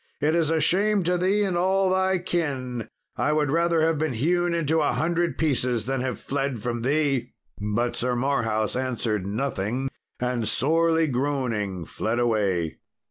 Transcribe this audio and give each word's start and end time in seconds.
it 0.19 0.33
is 0.33 0.49
a 0.49 0.59
shame 0.59 1.03
to 1.03 1.15
thee 1.15 1.43
and 1.43 1.55
all 1.55 1.91
thy 1.91 2.17
kin; 2.17 2.87
I 3.17 3.33
would 3.33 3.51
rather 3.51 3.81
have 3.81 3.99
been 3.99 4.13
hewn 4.13 4.55
into 4.55 4.79
a 4.81 4.93
hundred 4.93 5.37
pieces 5.37 5.85
than 5.85 6.01
have 6.01 6.17
fled 6.19 6.59
from 6.59 6.79
thee." 6.79 7.33
But 7.61 7.95
Sir 7.95 8.15
Marhaus 8.15 8.75
answered 8.75 9.27
nothing, 9.27 9.91
and 10.19 10.47
sorely 10.47 11.05
groaning 11.05 11.85
fled 11.85 12.17
away. 12.17 12.79